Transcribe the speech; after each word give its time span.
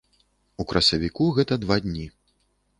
У 0.63 0.65
красавіку 0.71 1.29
гэта 1.37 1.61
два 1.67 1.81
дні. 1.87 2.11